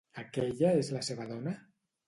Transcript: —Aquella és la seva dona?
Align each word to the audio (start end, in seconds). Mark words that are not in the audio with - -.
—Aquella 0.21 0.71
és 0.79 0.89
la 0.97 1.03
seva 1.11 1.29
dona? 1.35 1.57